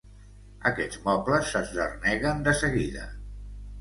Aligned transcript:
Aquests 0.69 1.01
mobles 1.03 1.51
s'esderneguen 1.51 2.43
de 2.49 2.59
seguida. 2.63 3.05